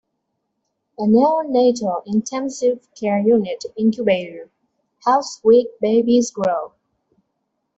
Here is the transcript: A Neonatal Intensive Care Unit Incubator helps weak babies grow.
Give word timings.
A 0.97 1.03
Neonatal 1.03 2.01
Intensive 2.07 2.87
Care 2.99 3.19
Unit 3.19 3.63
Incubator 3.77 4.49
helps 5.05 5.39
weak 5.43 5.67
babies 5.79 6.31
grow. 6.31 6.73